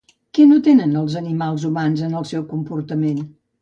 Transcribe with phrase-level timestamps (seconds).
[0.37, 3.27] Què no tenen els animals humans en el seu comportament?